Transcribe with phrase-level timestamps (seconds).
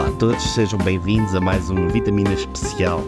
[0.00, 3.04] Olá a todos, sejam bem-vindos a mais uma vitamina especial.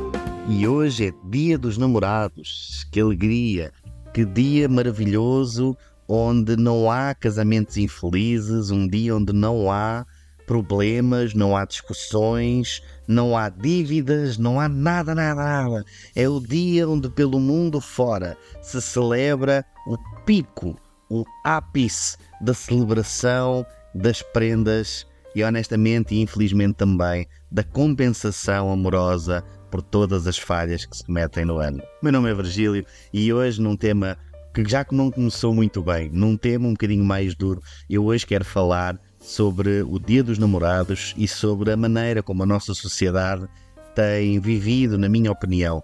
[0.46, 2.86] E hoje é Dia dos Namorados.
[2.93, 3.72] Que alegria!
[4.12, 5.75] Que dia maravilhoso
[6.07, 10.04] onde não há casamentos infelizes, um dia onde não há
[10.46, 15.84] problemas, não há discussões, não há dívidas, não há nada, nada, nada.
[16.14, 20.76] É o dia onde pelo mundo fora se celebra o pico,
[21.09, 23.64] o ápice da celebração
[23.95, 30.96] das prendas e honestamente e infelizmente também da compensação amorosa por todas as falhas que
[30.96, 31.82] se cometem no ano.
[32.03, 34.19] Meu nome é Virgílio e hoje num tema
[34.53, 38.27] que já que não começou muito bem, num tema um bocadinho mais duro, eu hoje
[38.27, 43.48] quero falar sobre o Dia dos Namorados e sobre a maneira como a nossa sociedade
[43.95, 45.83] tem vivido, na minha opinião,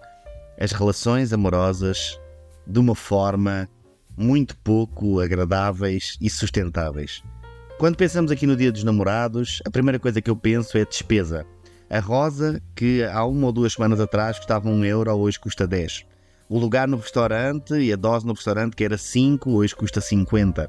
[0.61, 2.21] as relações amorosas
[2.67, 3.69] de uma forma
[4.17, 7.23] muito pouco agradáveis e sustentáveis.
[7.79, 11.47] Quando pensamos aqui no Dia dos Namorados, a primeira coisa que eu penso é despesa.
[11.89, 16.05] A rosa, que há uma ou duas semanas atrás custava um euro, hoje custa 10.
[16.49, 20.69] O lugar no restaurante e a dose no restaurante, que era 5, hoje custa 50.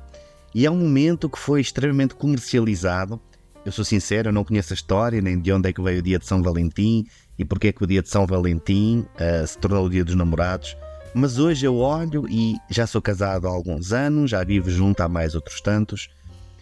[0.53, 3.19] E é um momento que foi extremamente comercializado.
[3.65, 6.03] Eu sou sincero, eu não conheço a história, nem de onde é que veio o
[6.03, 7.07] dia de São Valentim
[7.39, 10.13] e porque é que o dia de São Valentim uh, se tornou o dia dos
[10.13, 10.77] namorados.
[11.15, 15.09] Mas hoje eu olho e já sou casado há alguns anos, já vivo junto há
[15.09, 16.07] mais outros tantos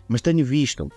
[0.08, 0.90] mas tenho visto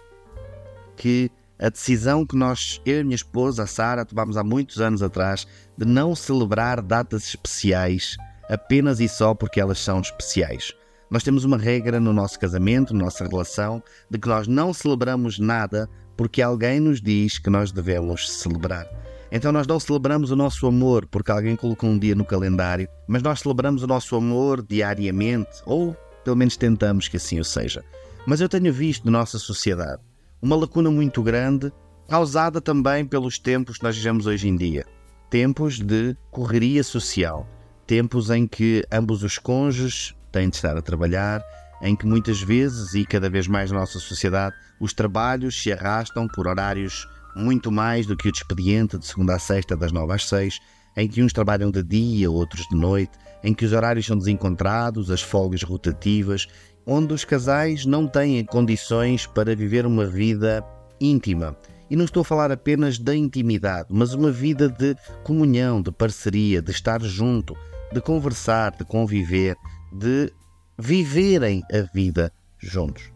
[0.96, 4.80] que a decisão que nós, eu e a minha esposa, a Sara, tomámos há muitos
[4.80, 8.16] anos atrás de não celebrar datas especiais
[8.48, 10.74] apenas e só porque elas são especiais.
[11.10, 15.38] Nós temos uma regra no nosso casamento, na nossa relação, de que nós não celebramos
[15.38, 18.86] nada porque alguém nos diz que nós devemos celebrar.
[19.32, 23.22] Então nós não celebramos o nosso amor porque alguém colocou um dia no calendário, mas
[23.22, 27.84] nós celebramos o nosso amor diariamente, ou pelo menos tentamos que assim o seja.
[28.26, 30.02] Mas eu tenho visto na nossa sociedade
[30.42, 31.72] uma lacuna muito grande,
[32.08, 34.86] causada também pelos tempos que nós vivemos hoje em dia.
[35.28, 37.46] Tempos de correria social,
[37.86, 41.42] tempos em que ambos os cônjuges têm de estar a trabalhar,
[41.82, 46.26] em que muitas vezes e cada vez mais na nossa sociedade os trabalhos se arrastam
[46.26, 50.12] por horários muito mais do que o de expediente de segunda a sexta das nove
[50.12, 50.58] às seis,
[50.96, 55.10] em que uns trabalham de dia, outros de noite, em que os horários são desencontrados,
[55.10, 56.48] as folgas rotativas
[56.86, 60.64] onde os casais não têm condições para viver uma vida
[61.00, 61.56] íntima.
[61.88, 66.62] E não estou a falar apenas da intimidade, mas uma vida de comunhão, de parceria,
[66.62, 67.56] de estar junto,
[67.92, 69.56] de conversar, de conviver,
[69.92, 70.32] de
[70.78, 73.10] viverem a vida juntos.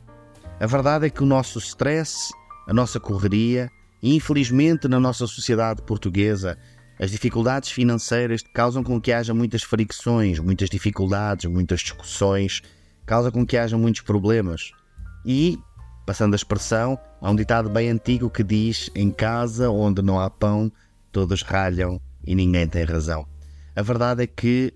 [0.58, 2.32] A verdade é que o nosso stress,
[2.66, 3.70] a nossa correria,
[4.02, 6.58] e infelizmente na nossa sociedade portuguesa,
[6.98, 12.62] as dificuldades financeiras causam com que haja muitas fricções, muitas dificuldades, muitas discussões
[13.06, 14.72] causa com que haja muitos problemas.
[15.24, 15.58] E,
[16.06, 20.28] passando a expressão, há um ditado bem antigo que diz: em casa onde não há
[20.28, 20.70] pão,
[21.12, 23.26] todos ralham e ninguém tem razão.
[23.76, 24.72] A verdade é que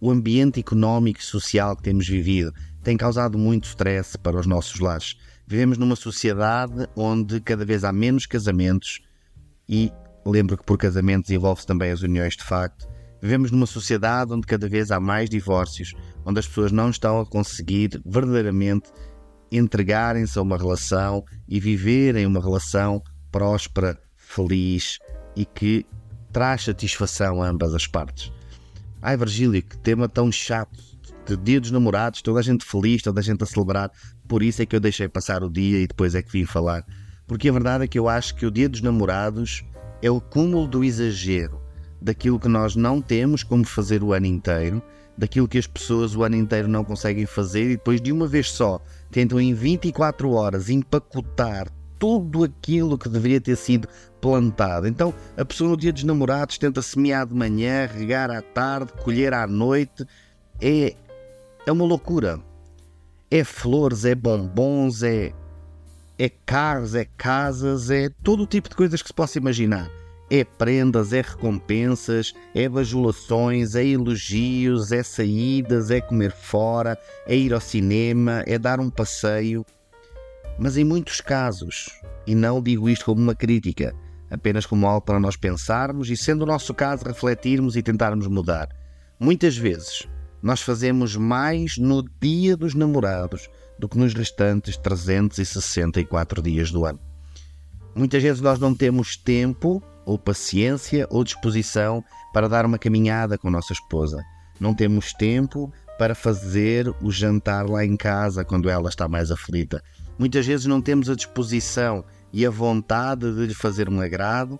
[0.00, 2.52] o ambiente económico e social que temos vivido
[2.82, 5.16] tem causado muito stress para os nossos lares.
[5.46, 9.00] Vivemos numa sociedade onde cada vez há menos casamentos
[9.68, 9.92] e
[10.24, 12.88] lembro que por casamentos envolve-se também as uniões de facto
[13.22, 15.94] Vivemos numa sociedade onde cada vez há mais divórcios,
[16.24, 18.90] onde as pessoas não estão a conseguir verdadeiramente
[19.52, 24.98] entregarem-se a uma relação e viverem uma relação próspera, feliz
[25.36, 25.84] e que
[26.32, 28.32] traz satisfação a ambas as partes.
[29.02, 30.90] Ai, Virgílio, que tema tão chato.
[31.26, 33.90] De dia dos namorados, toda a gente feliz, toda a gente a celebrar.
[34.26, 36.84] Por isso é que eu deixei passar o dia e depois é que vim falar.
[37.26, 39.62] Porque a verdade é que eu acho que o dia dos namorados
[40.02, 41.59] é o cúmulo do exagero
[42.00, 44.82] daquilo que nós não temos como fazer o ano inteiro,
[45.16, 48.50] daquilo que as pessoas o ano inteiro não conseguem fazer e depois de uma vez
[48.50, 48.80] só
[49.10, 51.68] tentam em 24 horas empacotar
[51.98, 53.86] tudo aquilo que deveria ter sido
[54.20, 54.88] plantado.
[54.88, 59.34] Então a pessoa no dia dos namorados tenta semear de manhã, regar à tarde, colher
[59.34, 60.06] à noite.
[60.60, 60.94] É,
[61.66, 62.40] é uma loucura.
[63.30, 65.32] É flores, é bombons, é,
[66.18, 69.99] é carros, é casas, é todo o tipo de coisas que se possa imaginar.
[70.30, 76.96] É prendas, é recompensas, é bajulações, é elogios, é saídas, é comer fora,
[77.26, 79.66] é ir ao cinema, é dar um passeio.
[80.58, 81.88] Mas em muitos casos,
[82.26, 83.92] e não digo isto como uma crítica,
[84.30, 88.68] apenas como algo para nós pensarmos e, sendo o nosso caso, refletirmos e tentarmos mudar.
[89.18, 90.08] Muitas vezes
[90.42, 97.00] nós fazemos mais no dia dos namorados do que nos restantes 364 dias do ano.
[97.94, 102.02] Muitas vezes nós não temos tempo ou paciência ou disposição
[102.32, 104.20] para dar uma caminhada com nossa esposa.
[104.58, 109.80] Não temos tempo para fazer o jantar lá em casa quando ela está mais aflita.
[110.18, 114.58] Muitas vezes não temos a disposição e a vontade de lhe fazer um agrado,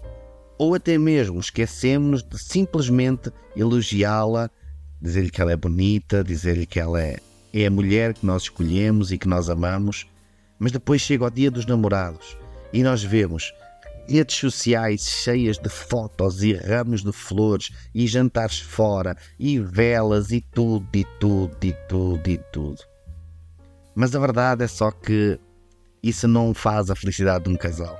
[0.57, 4.49] ou até mesmo esquecemos de simplesmente elogiá-la,
[5.03, 7.19] dizer-lhe que ela é bonita, dizer-lhe que ela é,
[7.53, 10.07] é a mulher que nós escolhemos e que nós amamos,
[10.61, 12.37] mas depois chega o dia dos namorados
[12.73, 13.53] e nós vemos
[14.11, 20.41] redes sociais cheias de fotos e ramos de flores e jantares fora e velas e
[20.41, 22.83] tudo e tudo e tudo e tudo.
[23.95, 25.39] Mas a verdade é só que
[26.03, 27.99] isso não faz a felicidade de um casal.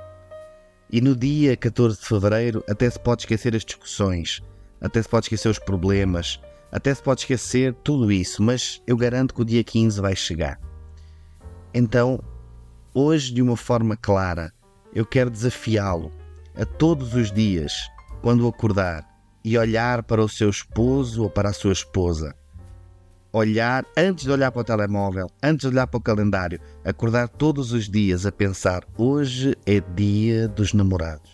[0.91, 4.41] E no dia 14 de fevereiro até se pode esquecer as discussões,
[4.81, 6.41] até se pode esquecer os problemas,
[6.71, 10.59] até se pode esquecer tudo isso, mas eu garanto que o dia 15 vai chegar.
[11.73, 12.21] Então,
[12.93, 14.51] hoje, de uma forma clara,
[14.93, 16.11] eu quero desafiá-lo
[16.55, 17.73] a todos os dias,
[18.21, 19.07] quando acordar,
[19.43, 22.35] e olhar para o seu esposo ou para a sua esposa.
[23.33, 27.71] Olhar, antes de olhar para o telemóvel, antes de olhar para o calendário, acordar todos
[27.71, 31.31] os dias a pensar: hoje é dia dos namorados.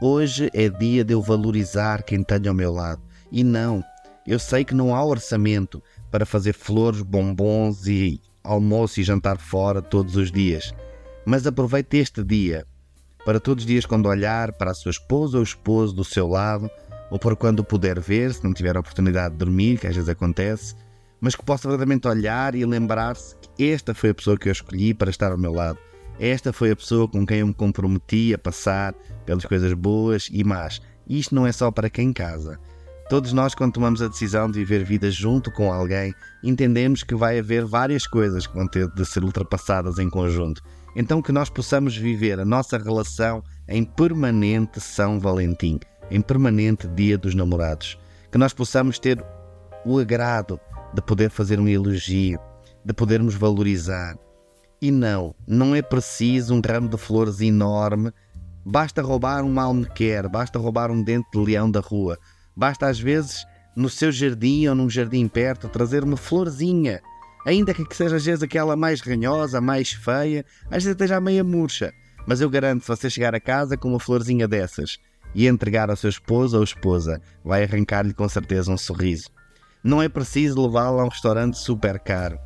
[0.00, 3.00] Hoje é dia de eu valorizar quem tenho ao meu lado.
[3.32, 3.82] E não,
[4.26, 9.80] eu sei que não há orçamento para fazer flores, bombons e almoço e jantar fora
[9.80, 10.74] todos os dias.
[11.26, 12.64] Mas aproveite este dia
[13.26, 16.70] para todos os dias, quando olhar para a sua esposa ou esposo do seu lado,
[17.10, 20.08] ou para quando puder ver, se não tiver a oportunidade de dormir, que às vezes
[20.08, 20.76] acontece,
[21.20, 24.94] mas que possa verdadeiramente olhar e lembrar-se que esta foi a pessoa que eu escolhi
[24.94, 25.76] para estar ao meu lado.
[26.20, 28.94] Esta foi a pessoa com quem eu me comprometi a passar
[29.24, 30.80] pelas coisas boas e más.
[31.08, 32.60] Isto não é só para quem casa.
[33.08, 36.14] Todos nós, quando tomamos a decisão de viver vida junto com alguém,
[36.44, 40.62] entendemos que vai haver várias coisas que vão ter de ser ultrapassadas em conjunto.
[40.96, 45.78] Então, que nós possamos viver a nossa relação em permanente São Valentim,
[46.10, 47.98] em permanente Dia dos Namorados.
[48.32, 49.22] Que nós possamos ter
[49.84, 50.58] o agrado
[50.94, 52.40] de poder fazer um elogio,
[52.84, 54.16] de podermos valorizar.
[54.80, 58.10] E não, não é preciso um ramo de flores enorme,
[58.64, 62.18] basta roubar um almequer, basta roubar um dente de leão da rua
[62.56, 63.46] Basta às vezes
[63.76, 67.02] no seu jardim ou num jardim perto trazer uma florzinha,
[67.46, 71.94] ainda que seja às vezes aquela mais ranhosa, mais feia, às vezes esteja meia murcha.
[72.26, 74.98] Mas eu garanto, se você chegar a casa com uma florzinha dessas
[75.32, 79.30] e entregar ao seu esposo ou esposa, vai arrancar-lhe com certeza um sorriso.
[79.82, 82.36] Não é preciso levá-la a um restaurante super caro.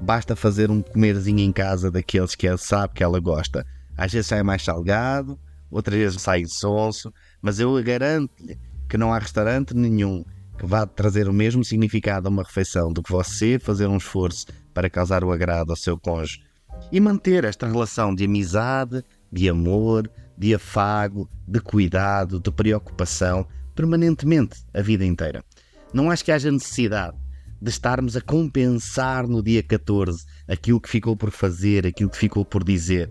[0.00, 3.64] Basta fazer um comerzinho em casa daqueles que ele sabe que ela gosta.
[3.96, 5.38] Às vezes sai mais salgado,
[5.70, 8.58] outras vezes sai insonso, mas eu garanto-lhe
[8.88, 10.24] que não há restaurante nenhum
[10.58, 14.46] que vá trazer o mesmo significado a uma refeição do que você fazer um esforço
[14.72, 16.42] para causar o agrado ao seu cônjuge
[16.90, 24.64] e manter esta relação de amizade, de amor, de afago, de cuidado, de preocupação permanentemente
[24.72, 25.44] a vida inteira.
[25.92, 27.16] Não acho que haja necessidade
[27.60, 32.44] de estarmos a compensar no dia 14 aquilo que ficou por fazer, aquilo que ficou
[32.44, 33.10] por dizer.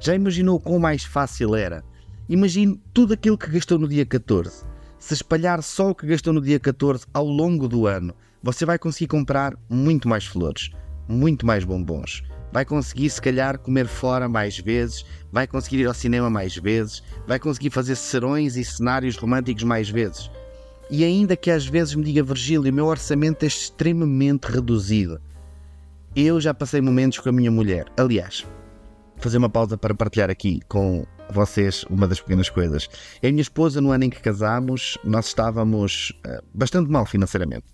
[0.00, 1.82] Já imaginou quão mais fácil era?
[2.28, 6.40] Imagine tudo aquilo que gastou no dia 14 se espalhar só o que gastou no
[6.40, 10.70] dia 14 ao longo do ano, você vai conseguir comprar muito mais flores,
[11.08, 12.22] muito mais bombons.
[12.52, 17.02] Vai conseguir, se calhar, comer fora mais vezes, vai conseguir ir ao cinema mais vezes,
[17.26, 20.30] vai conseguir fazer serões e cenários românticos mais vezes.
[20.88, 25.20] E ainda que às vezes me diga Virgílio, o meu orçamento é extremamente reduzido.
[26.14, 27.86] Eu já passei momentos com a minha mulher.
[27.96, 28.46] Aliás,
[29.18, 32.88] fazer uma pausa para partilhar aqui com vocês uma das pequenas coisas.
[33.22, 37.66] A minha esposa, no ano em que casámos, nós estávamos uh, bastante mal financeiramente.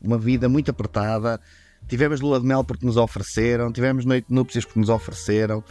[0.00, 1.40] Uma vida muito apertada.
[1.86, 5.62] Tivemos lua de mel porque nos ofereceram, tivemos noite de núpcias porque nos ofereceram.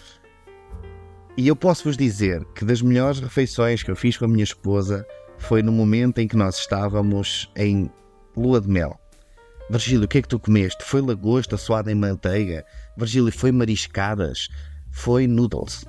[1.38, 4.44] E eu posso vos dizer que das melhores refeições que eu fiz com a minha
[4.44, 5.06] esposa
[5.38, 7.92] foi no momento em que nós estávamos em
[8.36, 9.00] lua de mel.
[9.70, 10.84] Virgílio, o que é que tu comeste?
[10.84, 12.66] Foi lagosta suada em manteiga?
[12.98, 14.48] Virgílio, foi mariscadas?
[14.90, 15.86] Foi noodles?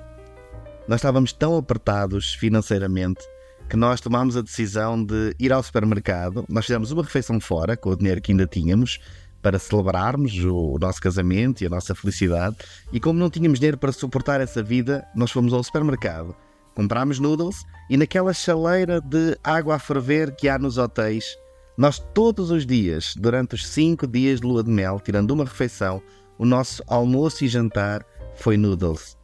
[0.89, 3.21] Nós estávamos tão apertados financeiramente
[3.69, 6.43] que nós tomámos a decisão de ir ao supermercado.
[6.49, 8.97] Nós fizemos uma refeição fora com o dinheiro que ainda tínhamos
[9.39, 12.55] para celebrarmos o nosso casamento e a nossa felicidade.
[12.91, 16.35] E como não tínhamos dinheiro para suportar essa vida, nós fomos ao supermercado,
[16.73, 21.37] comprámos noodles e naquela chaleira de água a ferver que há nos hotéis,
[21.77, 26.01] nós todos os dias, durante os cinco dias de lua de mel, tirando uma refeição,
[26.39, 28.03] o nosso almoço e jantar
[28.33, 29.18] foi noodles.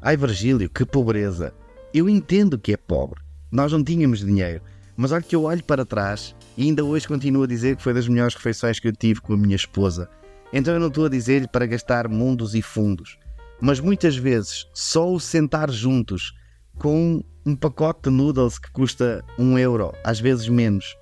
[0.00, 1.52] Ai Virgílio, que pobreza!
[1.92, 3.20] Eu entendo que é pobre.
[3.50, 4.62] Nós não tínhamos dinheiro.
[4.96, 7.94] Mas olha que eu olho para trás e ainda hoje continuo a dizer que foi
[7.94, 10.08] das melhores refeições que eu tive com a minha esposa.
[10.52, 13.18] Então eu não estou a dizer-lhe para gastar mundos e fundos.
[13.60, 16.32] Mas muitas vezes só o sentar juntos
[16.78, 20.96] com um pacote de noodles que custa um euro, às vezes menos,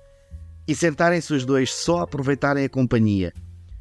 [0.67, 3.33] e sentarem-se os dois só a aproveitarem a companhia.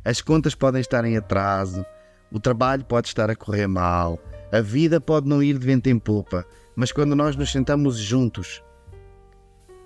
[0.05, 1.85] As contas podem estar em atraso,
[2.33, 4.19] o trabalho pode estar a correr mal,
[4.53, 8.63] A vida pode não ir de vento em popa, mas quando nós nos sentamos juntos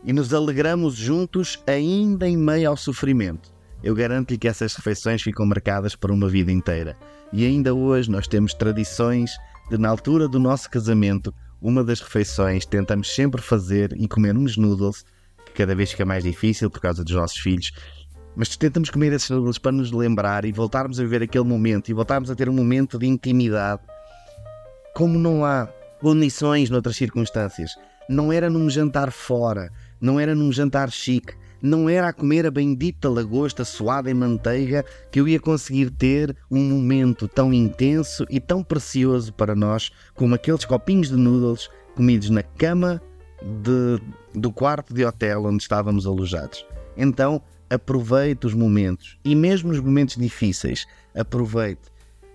[0.05, 3.53] e nos alegramos juntos, ainda em meio ao sofrimento,
[3.83, 6.97] eu garanto-lhe que essas refeições ficam marcadas para uma vida inteira.
[7.33, 9.31] E ainda hoje nós temos tradições
[9.71, 14.57] de, na altura do nosso casamento, uma das refeições tentamos sempre fazer e comer uns
[14.57, 15.05] noodles,
[15.47, 17.73] que cada vez fica mais difícil por causa dos nossos filhos,
[18.37, 21.95] mas tentamos comer esses noodles para nos lembrar e voltarmos a viver aquele momento e
[21.95, 23.83] voltarmos a ter um momento de intimidade.
[24.95, 25.69] Como não há
[26.01, 27.77] condições noutras circunstâncias.
[28.09, 29.71] Não era num jantar fora,
[30.01, 34.85] não era num jantar chique, não era a comer a bendita lagosta suada em manteiga
[35.13, 40.35] que eu ia conseguir ter um momento tão intenso e tão precioso para nós como
[40.35, 43.01] aqueles copinhos de noodles comidos na cama
[43.43, 44.03] de,
[44.35, 46.65] do quarto de hotel onde estávamos alojados.
[46.97, 51.83] Então, aproveite os momentos e mesmo os momentos difíceis, aproveite.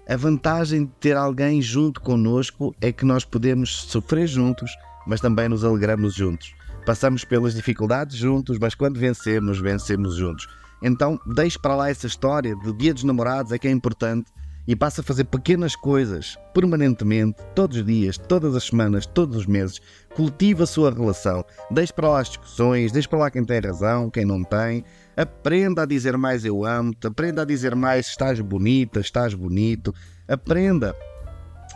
[0.08, 4.72] A vantagem de ter alguém junto connosco é que nós podemos sofrer juntos,
[5.08, 6.54] mas também nos alegramos juntos.
[6.86, 10.48] Passamos pelas dificuldades juntos, mas quando vencemos, vencemos juntos.
[10.84, 14.32] Então, deixe para lá essa história de dia dos namorados, é que é importante,
[14.68, 19.46] e passe a fazer pequenas coisas, permanentemente, todos os dias, todas as semanas, todos os
[19.48, 19.82] meses.
[20.16, 21.44] Cultive a sua relação.
[21.72, 24.84] Deixe para lá as discussões, deixe para lá quem tem razão, quem não tem.
[25.18, 29.94] Aprenda a dizer mais eu amo-te, aprenda a dizer mais estás bonita, estás bonito.
[30.28, 30.94] Aprenda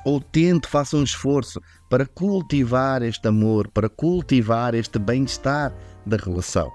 [0.06, 5.74] ou tente, faça um esforço para cultivar este amor, para cultivar este bem-estar
[6.06, 6.70] da relação.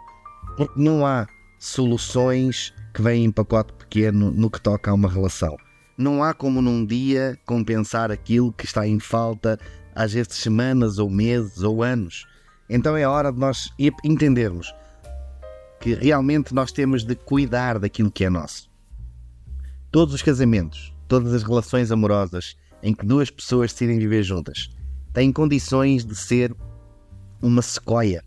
[0.57, 1.27] Porque não há
[1.59, 5.57] soluções que vêm em pacote pequeno no que toca a uma relação.
[5.99, 9.59] Não há como num dia compensar aquilo que está em falta
[9.95, 12.27] às vezes semanas ou meses ou anos.
[12.69, 13.69] Então é hora de nós
[14.03, 14.73] entendermos
[15.81, 18.71] que realmente nós temos de cuidar daquilo que é nosso.
[19.91, 24.69] Todos os casamentos, todas as relações amorosas em que duas pessoas decidem viver juntas
[25.15, 26.55] têm condições de ser
[27.41, 28.23] uma sequoia.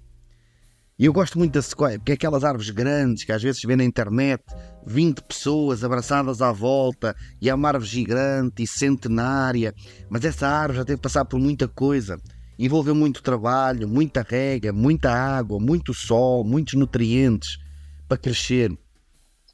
[0.97, 3.75] E eu gosto muito da sequoia, porque é aquelas árvores grandes que às vezes vê
[3.75, 4.43] na internet,
[4.83, 9.75] 20 pessoas abraçadas à volta, e é uma árvore gigante e centenária,
[10.09, 12.17] mas essa árvore já teve que passar por muita coisa.
[12.59, 17.59] Envolveu muito trabalho, muita rega, muita água, muito sol, muitos nutrientes
[18.07, 18.75] para crescer,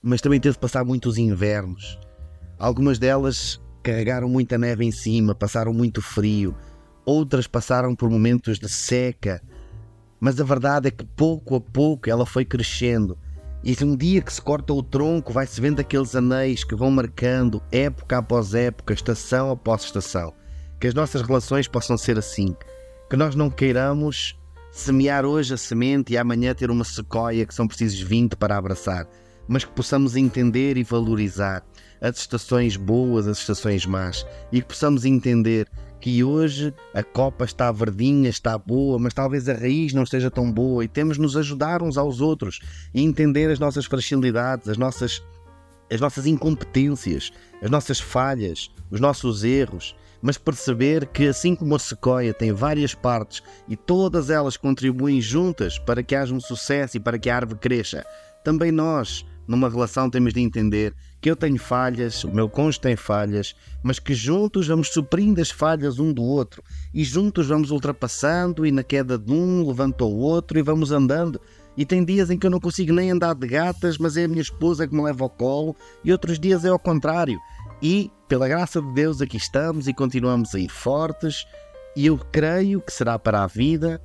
[0.01, 2.00] mas também teve que passar muitos invernos.
[2.57, 6.55] Algumas delas carregaram muita neve em cima, passaram muito frio,
[7.05, 9.41] outras passaram por momentos de seca,
[10.17, 13.17] mas a verdade é que pouco a pouco ela foi crescendo.
[13.62, 17.62] E um dia que se corta o tronco, vai-se vendo aqueles anéis que vão marcando
[17.72, 20.33] época após época, estação após estação.
[20.79, 22.55] Que as nossas relações possam ser assim.
[23.13, 24.36] Que nós não queiramos
[24.72, 29.08] semear hoje a semente e amanhã ter uma sequoia que são precisos 20 para abraçar,
[29.48, 31.63] mas que possamos entender e valorizar
[32.01, 35.70] as estações boas, as estações más, e que possamos entender
[36.01, 40.51] que hoje a copa está verdinha, está boa, mas talvez a raiz não esteja tão
[40.51, 42.62] boa e temos nos ajudar uns aos outros
[42.96, 45.24] e entender as nossas fragilidades, as nossas,
[45.88, 51.80] as nossas incompetências, as nossas falhas, os nossos erros, mas perceber que assim como a
[51.80, 57.00] sequoia tem várias partes e todas elas contribuem juntas para que haja um sucesso e
[57.00, 58.06] para que a árvore cresça,
[58.42, 62.96] também nós numa relação temos de entender que eu tenho falhas, o meu cônjuge tem
[62.96, 63.53] falhas,
[63.84, 66.63] mas que juntos vamos suprindo as falhas um do outro
[66.94, 71.39] e juntos vamos ultrapassando e na queda de um levanta o outro e vamos andando.
[71.75, 74.27] E tem dias em que eu não consigo nem andar de gatas, mas é a
[74.27, 77.39] minha esposa que me leva ao colo, e outros dias é ao contrário.
[77.84, 81.46] E, pela graça de Deus, aqui estamos e continuamos a ir fortes,
[81.96, 84.02] e eu creio que será para a vida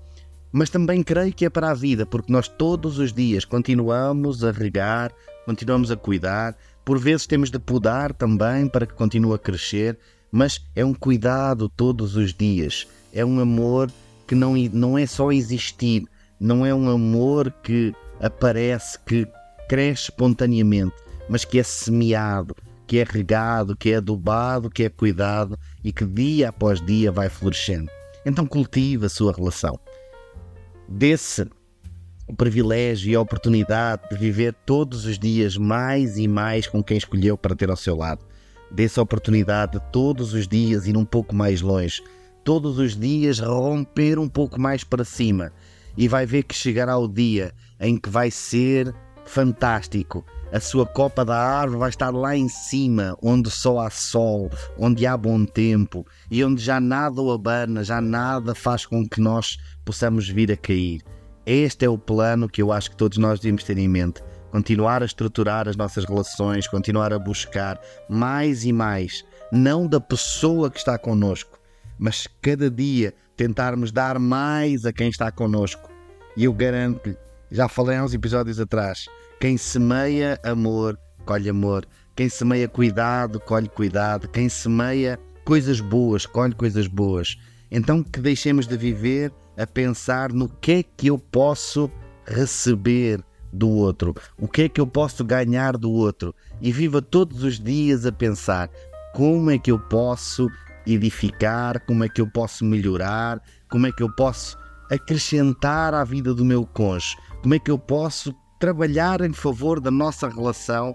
[0.52, 4.50] mas também creio que é para a vida, porque nós todos os dias continuamos a
[4.50, 5.12] regar,
[5.44, 9.98] continuamos a cuidar, por vezes temos de podar também para que continue a crescer,
[10.30, 13.90] mas é um cuidado todos os dias, é um amor
[14.26, 16.04] que não, não é só existir,
[16.40, 19.26] não é um amor que aparece, que
[19.68, 20.94] cresce espontaneamente,
[21.28, 22.56] mas que é semeado,
[22.88, 27.28] que é regado, que é adubado, que é cuidado e que dia após dia vai
[27.28, 27.90] florescendo.
[28.26, 29.78] Então cultive a sua relação
[30.88, 31.46] desse
[32.26, 36.98] o privilégio e a oportunidade de viver todos os dias mais e mais com quem
[36.98, 38.24] escolheu para ter ao seu lado.
[38.70, 42.02] Dessa oportunidade de todos os dias ir um pouco mais longe,
[42.44, 45.52] todos os dias romper um pouco mais para cima.
[45.96, 48.94] E vai ver que chegará o dia em que vai ser
[49.28, 50.24] fantástico.
[50.50, 55.06] A sua copa da árvore vai estar lá em cima, onde só há sol, onde
[55.06, 59.58] há bom tempo e onde já nada o abana, já nada faz com que nós
[59.84, 61.02] possamos vir a cair.
[61.44, 64.22] Este é o plano que eu acho que todos nós devemos ter em mente.
[64.50, 70.70] Continuar a estruturar as nossas relações, continuar a buscar mais e mais, não da pessoa
[70.70, 71.58] que está connosco,
[71.98, 75.90] mas cada dia tentarmos dar mais a quem está connosco.
[76.34, 77.16] E eu garanto-lhe,
[77.50, 79.06] já falei há uns episódios atrás,
[79.40, 81.86] quem semeia amor, colhe amor.
[82.16, 84.28] Quem semeia cuidado, colhe cuidado.
[84.28, 87.36] Quem semeia coisas boas, colhe coisas boas.
[87.70, 91.88] Então que deixemos de viver a pensar no que é que eu posso
[92.26, 97.42] receber do outro, o que é que eu posso ganhar do outro e viva todos
[97.42, 98.68] os dias a pensar
[99.14, 100.48] como é que eu posso
[100.86, 103.40] edificar, como é que eu posso melhorar,
[103.70, 104.58] como é que eu posso
[104.90, 109.90] acrescentar à vida do meu cônjuge, como é que eu posso trabalhar em favor da
[109.90, 110.94] nossa relação.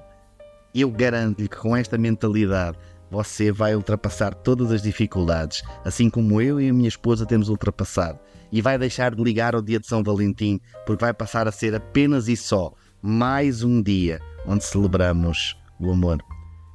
[0.76, 2.78] Eu garanto-lhe que com esta mentalidade
[3.10, 8.20] você vai ultrapassar todas as dificuldades, assim como eu e a minha esposa temos ultrapassado.
[8.52, 11.76] E vai deixar de ligar ao dia de São Valentim, porque vai passar a ser
[11.76, 16.20] apenas e só mais um dia onde celebramos o amor.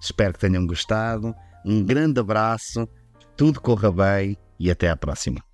[0.00, 1.34] Espero que tenham gostado.
[1.64, 2.88] Um grande abraço,
[3.36, 5.47] tudo corra bem e até à próxima.